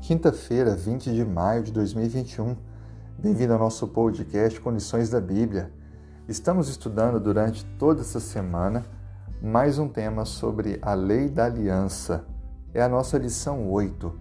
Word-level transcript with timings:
Quinta-feira, 0.00 0.76
20 0.76 1.14
de 1.14 1.24
maio 1.24 1.62
de 1.62 1.72
2021. 1.72 2.56
Bem-vindo 3.18 3.54
ao 3.54 3.58
nosso 3.58 3.88
podcast 3.88 4.60
Condições 4.60 5.08
da 5.08 5.18
Bíblia. 5.18 5.72
Estamos 6.28 6.68
estudando 6.68 7.18
durante 7.18 7.64
toda 7.78 8.02
essa 8.02 8.20
semana 8.20 8.84
mais 9.40 9.78
um 9.78 9.88
tema 9.88 10.26
sobre 10.26 10.78
a 10.82 10.92
lei 10.92 11.28
da 11.28 11.46
aliança. 11.46 12.26
É 12.74 12.82
a 12.82 12.88
nossa 12.88 13.16
lição 13.16 13.70
8. 13.70 14.12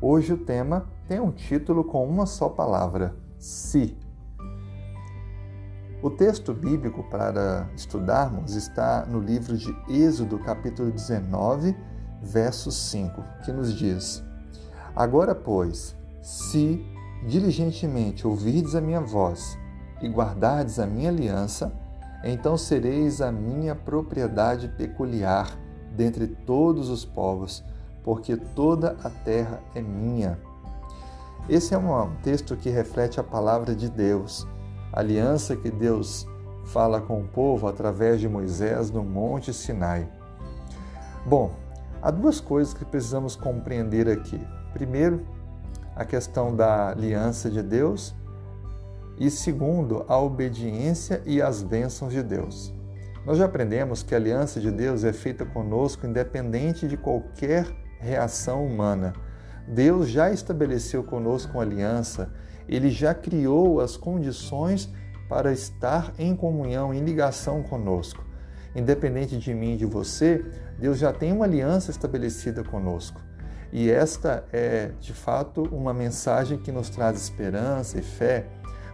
Hoje 0.00 0.34
o 0.34 0.38
tema 0.38 0.86
tem 1.08 1.20
um 1.20 1.30
título 1.30 1.84
com 1.84 2.06
uma 2.06 2.26
só 2.26 2.48
palavra: 2.48 3.16
se. 3.38 3.96
O 6.02 6.10
texto 6.10 6.54
bíblico 6.54 7.02
para 7.10 7.68
estudarmos 7.76 8.54
está 8.54 9.04
no 9.06 9.20
livro 9.20 9.56
de 9.56 9.74
Êxodo, 9.88 10.38
capítulo 10.38 10.90
19, 10.90 11.76
verso 12.20 12.70
5, 12.70 13.22
que 13.44 13.52
nos 13.52 13.74
diz: 13.74 14.22
Agora, 14.94 15.34
pois, 15.34 15.94
se 16.22 16.84
diligentemente 17.26 18.26
ouvirdes 18.26 18.74
a 18.74 18.80
minha 18.80 19.00
voz 19.00 19.58
e 20.00 20.08
guardardes 20.08 20.78
a 20.78 20.86
minha 20.86 21.10
aliança, 21.10 21.72
então 22.24 22.56
sereis 22.56 23.20
a 23.20 23.32
minha 23.32 23.74
propriedade 23.74 24.68
peculiar 24.68 25.58
dentre 25.96 26.26
todos 26.26 26.88
os 26.88 27.04
povos, 27.04 27.64
porque 28.02 28.36
toda 28.36 28.96
a 29.02 29.10
terra 29.10 29.60
é 29.74 29.82
minha. 29.82 30.38
Esse 31.48 31.74
é 31.74 31.78
um 31.78 32.14
texto 32.22 32.56
que 32.56 32.70
reflete 32.70 33.18
a 33.18 33.24
palavra 33.24 33.74
de 33.74 33.88
Deus, 33.88 34.46
a 34.92 35.00
aliança 35.00 35.56
que 35.56 35.70
Deus 35.70 36.26
fala 36.66 37.00
com 37.00 37.20
o 37.20 37.28
povo 37.28 37.66
através 37.66 38.20
de 38.20 38.28
Moisés 38.28 38.90
no 38.90 39.02
Monte 39.02 39.52
Sinai. 39.52 40.08
Bom, 41.26 41.52
há 42.02 42.10
duas 42.10 42.40
coisas 42.40 42.74
que 42.74 42.84
precisamos 42.84 43.36
compreender 43.36 44.08
aqui. 44.08 44.40
Primeiro, 44.72 45.26
a 45.94 46.04
questão 46.04 46.54
da 46.54 46.90
aliança 46.90 47.50
de 47.50 47.62
Deus 47.62 48.14
e 49.18 49.30
segundo, 49.30 50.04
a 50.08 50.18
obediência 50.18 51.22
e 51.26 51.42
as 51.42 51.62
bênçãos 51.62 52.12
de 52.12 52.22
Deus. 52.22 52.72
Nós 53.26 53.36
já 53.36 53.44
aprendemos 53.44 54.02
que 54.02 54.14
a 54.14 54.18
aliança 54.18 54.58
de 54.58 54.70
Deus 54.70 55.04
é 55.04 55.12
feita 55.12 55.44
conosco 55.44 56.06
independente 56.06 56.88
de 56.88 56.96
qualquer 56.96 57.66
reação 57.98 58.64
humana. 58.64 59.12
Deus 59.68 60.08
já 60.08 60.32
estabeleceu 60.32 61.04
conosco 61.04 61.52
uma 61.52 61.62
aliança, 61.62 62.32
ele 62.66 62.88
já 62.88 63.12
criou 63.12 63.80
as 63.80 63.96
condições 63.96 64.90
para 65.28 65.52
estar 65.52 66.12
em 66.18 66.34
comunhão, 66.34 66.94
em 66.94 67.04
ligação 67.04 67.62
conosco. 67.62 68.24
Independente 68.74 69.36
de 69.36 69.52
mim 69.52 69.74
e 69.74 69.76
de 69.76 69.86
você, 69.86 70.44
Deus 70.78 70.98
já 70.98 71.12
tem 71.12 71.32
uma 71.32 71.44
aliança 71.44 71.90
estabelecida 71.90 72.62
conosco. 72.62 73.20
E 73.72 73.90
esta 73.90 74.44
é, 74.52 74.90
de 75.00 75.12
fato, 75.12 75.62
uma 75.72 75.94
mensagem 75.94 76.58
que 76.58 76.72
nos 76.72 76.90
traz 76.90 77.20
esperança 77.20 77.98
e 77.98 78.02
fé, 78.02 78.46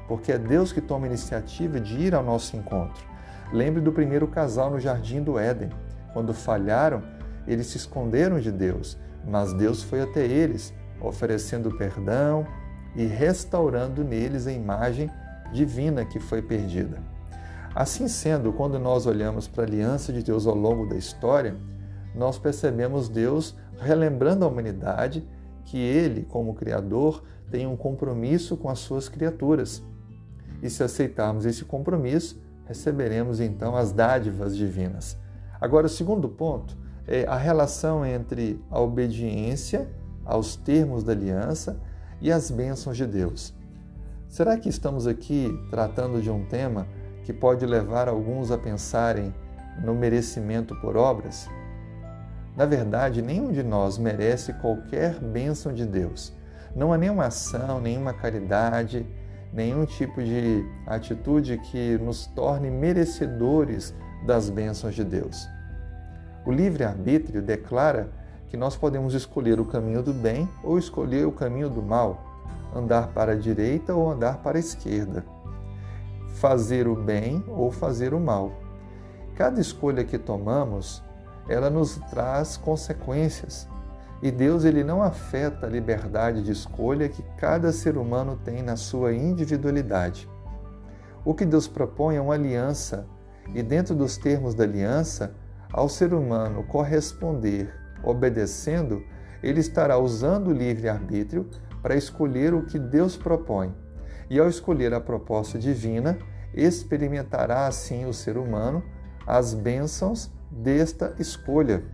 porque 0.06 0.32
é 0.32 0.38
Deus 0.38 0.72
que 0.72 0.80
toma 0.80 1.06
a 1.06 1.08
iniciativa 1.08 1.80
de 1.80 1.94
ir 1.98 2.14
ao 2.14 2.22
nosso 2.22 2.56
encontro. 2.56 3.04
Lembre 3.52 3.80
do 3.80 3.92
primeiro 3.92 4.26
casal 4.26 4.70
no 4.70 4.80
jardim 4.80 5.22
do 5.22 5.38
Éden. 5.38 5.70
Quando 6.12 6.34
falharam, 6.34 7.02
eles 7.46 7.68
se 7.68 7.76
esconderam 7.76 8.40
de 8.40 8.50
Deus, 8.50 8.98
mas 9.26 9.52
Deus 9.52 9.82
foi 9.82 10.02
até 10.02 10.24
eles, 10.24 10.74
oferecendo 11.00 11.76
perdão 11.76 12.46
e 12.94 13.06
restaurando 13.06 14.02
neles 14.02 14.46
a 14.46 14.52
imagem 14.52 15.10
divina 15.52 16.04
que 16.04 16.18
foi 16.18 16.42
perdida. 16.42 17.15
Assim 17.76 18.08
sendo, 18.08 18.54
quando 18.54 18.78
nós 18.78 19.04
olhamos 19.04 19.46
para 19.46 19.64
a 19.64 19.66
aliança 19.66 20.10
de 20.10 20.22
Deus 20.22 20.46
ao 20.46 20.54
longo 20.54 20.88
da 20.88 20.96
história, 20.96 21.54
nós 22.14 22.38
percebemos 22.38 23.06
Deus 23.06 23.54
relembrando 23.78 24.46
a 24.46 24.48
humanidade 24.48 25.28
que 25.62 25.76
Ele, 25.76 26.22
como 26.22 26.54
Criador, 26.54 27.22
tem 27.50 27.66
um 27.66 27.76
compromisso 27.76 28.56
com 28.56 28.70
as 28.70 28.78
suas 28.78 29.10
criaturas. 29.10 29.82
E 30.62 30.70
se 30.70 30.82
aceitarmos 30.82 31.44
esse 31.44 31.66
compromisso, 31.66 32.40
receberemos 32.64 33.40
então 33.40 33.76
as 33.76 33.92
dádivas 33.92 34.56
divinas. 34.56 35.14
Agora, 35.60 35.84
o 35.84 35.90
segundo 35.90 36.30
ponto 36.30 36.74
é 37.06 37.26
a 37.26 37.36
relação 37.36 38.06
entre 38.06 38.58
a 38.70 38.80
obediência 38.80 39.86
aos 40.24 40.56
termos 40.56 41.04
da 41.04 41.12
aliança 41.12 41.78
e 42.22 42.32
as 42.32 42.50
bênçãos 42.50 42.96
de 42.96 43.04
Deus. 43.04 43.52
Será 44.30 44.56
que 44.56 44.70
estamos 44.70 45.06
aqui 45.06 45.50
tratando 45.70 46.22
de 46.22 46.30
um 46.30 46.46
tema 46.46 46.86
que 47.26 47.32
pode 47.32 47.66
levar 47.66 48.08
alguns 48.08 48.52
a 48.52 48.56
pensarem 48.56 49.34
no 49.82 49.92
merecimento 49.92 50.76
por 50.80 50.96
obras? 50.96 51.50
Na 52.56 52.64
verdade, 52.64 53.20
nenhum 53.20 53.50
de 53.50 53.64
nós 53.64 53.98
merece 53.98 54.52
qualquer 54.54 55.18
bênção 55.18 55.74
de 55.74 55.84
Deus. 55.84 56.32
Não 56.74 56.92
há 56.92 56.96
nenhuma 56.96 57.26
ação, 57.26 57.80
nenhuma 57.80 58.12
caridade, 58.12 59.04
nenhum 59.52 59.84
tipo 59.84 60.22
de 60.22 60.64
atitude 60.86 61.58
que 61.58 61.98
nos 61.98 62.28
torne 62.28 62.70
merecedores 62.70 63.92
das 64.24 64.48
bênçãos 64.48 64.94
de 64.94 65.02
Deus. 65.02 65.48
O 66.46 66.52
livre-arbítrio 66.52 67.42
declara 67.42 68.08
que 68.46 68.56
nós 68.56 68.76
podemos 68.76 69.14
escolher 69.14 69.58
o 69.58 69.64
caminho 69.64 70.00
do 70.00 70.14
bem 70.14 70.48
ou 70.62 70.78
escolher 70.78 71.26
o 71.26 71.32
caminho 71.32 71.68
do 71.68 71.82
mal, 71.82 72.22
andar 72.72 73.08
para 73.08 73.32
a 73.32 73.36
direita 73.36 73.92
ou 73.92 74.12
andar 74.12 74.38
para 74.38 74.58
a 74.58 74.60
esquerda, 74.60 75.24
fazer 76.36 76.86
o 76.86 76.94
bem 76.94 77.44
ou 77.48 77.70
fazer 77.70 78.14
o 78.14 78.20
mal. 78.20 78.52
Cada 79.34 79.60
escolha 79.60 80.04
que 80.04 80.18
tomamos 80.18 81.02
ela 81.48 81.70
nos 81.70 81.96
traz 82.10 82.56
consequências. 82.56 83.68
E 84.22 84.30
Deus 84.30 84.64
ele 84.64 84.82
não 84.82 85.02
afeta 85.02 85.66
a 85.66 85.70
liberdade 85.70 86.42
de 86.42 86.50
escolha 86.50 87.08
que 87.08 87.22
cada 87.36 87.70
ser 87.72 87.96
humano 87.96 88.38
tem 88.44 88.62
na 88.62 88.76
sua 88.76 89.12
individualidade. 89.12 90.28
O 91.24 91.34
que 91.34 91.44
Deus 91.44 91.68
propõe 91.68 92.16
é 92.16 92.20
uma 92.20 92.34
aliança, 92.34 93.06
e 93.54 93.62
dentro 93.62 93.94
dos 93.94 94.16
termos 94.16 94.54
da 94.54 94.64
aliança, 94.64 95.34
ao 95.72 95.88
ser 95.88 96.14
humano 96.14 96.64
corresponder, 96.64 97.72
obedecendo, 98.02 99.02
ele 99.42 99.60
estará 99.60 99.98
usando 99.98 100.48
o 100.48 100.52
livre-arbítrio 100.52 101.48
para 101.82 101.94
escolher 101.94 102.54
o 102.54 102.64
que 102.64 102.78
Deus 102.78 103.16
propõe. 103.16 103.74
E 104.28 104.38
ao 104.38 104.48
escolher 104.48 104.92
a 104.92 105.00
proposta 105.00 105.58
divina, 105.58 106.18
experimentará 106.54 107.66
assim 107.66 108.06
o 108.06 108.12
ser 108.12 108.36
humano 108.36 108.82
as 109.26 109.54
bênçãos 109.54 110.30
desta 110.50 111.14
escolha. 111.18 111.84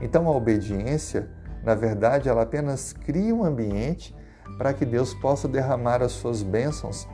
Então, 0.00 0.28
a 0.28 0.36
obediência, 0.36 1.30
na 1.62 1.74
verdade, 1.74 2.28
ela 2.28 2.42
apenas 2.42 2.92
cria 2.92 3.34
um 3.34 3.44
ambiente 3.44 4.14
para 4.58 4.74
que 4.74 4.84
Deus 4.84 5.14
possa 5.14 5.48
derramar 5.48 6.02
as 6.02 6.12
suas 6.12 6.42
bênçãos 6.42 7.08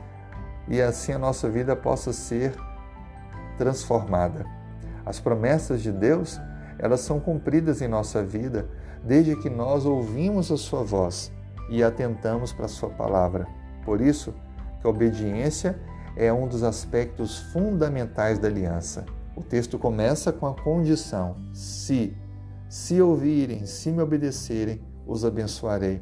e 0.67 0.81
assim 0.81 1.13
a 1.13 1.19
nossa 1.19 1.49
vida 1.49 1.75
possa 1.75 2.13
ser 2.13 2.53
transformada. 3.57 4.45
As 5.05 5.19
promessas 5.19 5.81
de 5.81 5.91
Deus, 5.91 6.39
elas 6.79 7.01
são 7.01 7.19
cumpridas 7.19 7.81
em 7.81 7.87
nossa 7.87 8.23
vida 8.23 8.69
desde 9.03 9.35
que 9.35 9.49
nós 9.49 9.85
ouvimos 9.85 10.51
a 10.51 10.57
sua 10.57 10.83
voz 10.83 11.31
e 11.69 11.83
atentamos 11.83 12.53
para 12.53 12.65
a 12.65 12.69
sua 12.69 12.89
palavra. 12.89 13.47
Por 13.85 14.01
isso, 14.01 14.33
que 14.79 14.87
a 14.87 14.89
obediência 14.89 15.79
é 16.15 16.31
um 16.31 16.47
dos 16.47 16.63
aspectos 16.63 17.37
fundamentais 17.37 18.37
da 18.37 18.47
aliança. 18.47 19.05
O 19.35 19.41
texto 19.41 19.79
começa 19.79 20.31
com 20.31 20.45
a 20.45 20.53
condição: 20.53 21.35
se, 21.53 22.15
se 22.69 23.01
ouvirem, 23.01 23.65
se 23.65 23.91
me 23.91 24.01
obedecerem, 24.01 24.81
os 25.07 25.25
abençoarei. 25.25 26.01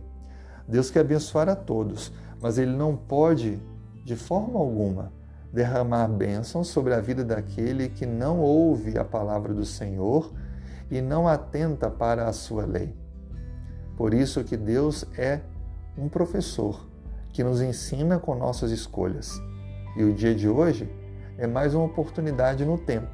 Deus 0.68 0.92
quer 0.92 1.02
abençoar 1.02 1.50
a 1.50 1.56
todos, 1.56 2.12
mas 2.42 2.58
Ele 2.58 2.72
não 2.72 2.96
pode, 2.96 3.60
de 4.06 4.16
forma 4.16 4.60
alguma, 4.60 5.12
derramar 5.52 6.08
bênçãos 6.08 6.68
sobre 6.68 6.94
a 6.94 7.02
vida 7.02 7.24
daquele 7.24 7.90
que 7.90 8.06
não 8.06 8.40
ouve 8.40 8.98
a 8.98 9.04
palavra 9.04 9.54
do 9.54 9.66
Senhor 9.66 10.32
e 10.90 11.02
não 11.02 11.28
atenta 11.28 11.90
para 11.90 12.28
a 12.28 12.34
sua 12.34 12.66
lei. 12.66 12.96
Por 13.96 14.14
isso 14.14 14.44
que 14.44 14.58
Deus 14.58 15.06
é 15.18 15.42
um 15.98 16.10
professor 16.10 16.91
que 17.32 17.44
nos 17.44 17.62
ensina 17.62 18.20
com 18.20 18.36
nossas 18.36 18.72
escolhas. 18.72 19.42
E 19.96 20.04
o 20.04 20.14
dia 20.14 20.34
de 20.34 20.48
hoje 20.48 20.90
é 21.38 21.48
mais 21.48 21.74
uma 21.74 21.86
oportunidade 21.86 22.66
no 22.66 22.78
tempo 22.78 23.10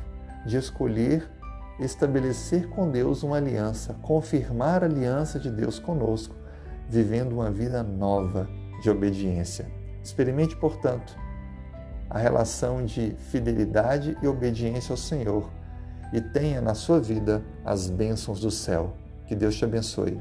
de 0.46 0.58
escolher 0.58 1.30
estabelecer 1.80 2.68
com 2.70 2.90
Deus 2.90 3.24
uma 3.24 3.38
aliança, 3.38 3.94
confirmar 4.02 4.84
a 4.84 4.88
aliança 4.88 5.40
de 5.40 5.52
Deus 5.52 5.78
conosco, 5.78 6.36
vivendo 6.90 7.34
uma 7.34 7.52
vida 7.52 7.84
nova 7.84 8.50
de 8.82 8.90
obediência. 8.90 9.70
Experimente, 10.04 10.56
portanto, 10.56 11.16
a 12.10 12.18
relação 12.18 12.86
de 12.86 13.16
fidelidade 13.30 14.18
e 14.22 14.28
obediência 14.28 14.94
ao 14.94 14.98
Senhor 14.98 15.50
e 16.14 16.22
tenha 16.22 16.62
na 16.62 16.74
sua 16.74 17.00
vida 17.00 17.44
as 17.66 17.90
bênçãos 17.90 18.40
do 18.40 18.50
céu. 18.50 18.94
Que 19.26 19.36
Deus 19.36 19.56
te 19.56 19.66
abençoe. 19.66 20.18